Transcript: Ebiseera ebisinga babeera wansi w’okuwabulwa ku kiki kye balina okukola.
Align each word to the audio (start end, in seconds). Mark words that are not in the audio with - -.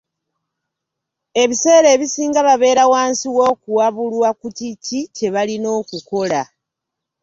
Ebiseera 1.41 1.87
ebisinga 1.95 2.39
babeera 2.47 2.83
wansi 2.91 3.25
w’okuwabulwa 3.35 4.29
ku 4.39 4.47
kiki 4.57 4.99
kye 5.15 5.29
balina 5.35 5.69
okukola. 5.79 6.41